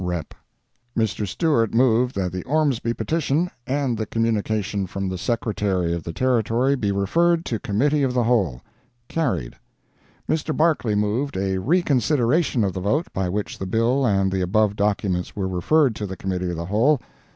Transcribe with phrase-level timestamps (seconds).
[0.03, 0.33] —REP.]
[0.97, 1.27] Mr.
[1.27, 6.75] Stewart moved that the Ormsby petition and the communication from the Secretary of the Territory
[6.75, 8.63] be referred to Committee of the Whole.
[9.07, 9.57] Carried.
[10.27, 10.57] Mr.
[10.57, 14.75] Barclay moved a re consideration of the vote by which the bill and the above
[14.75, 16.99] documents were referred to Committee of the Whole.